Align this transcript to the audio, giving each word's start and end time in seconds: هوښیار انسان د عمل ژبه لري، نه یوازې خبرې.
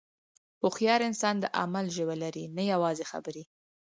هوښیار 0.61 1.01
انسان 1.09 1.35
د 1.39 1.45
عمل 1.59 1.85
ژبه 1.95 2.15
لري، 2.23 2.45
نه 2.55 2.63
یوازې 2.73 3.05
خبرې. 3.11 3.43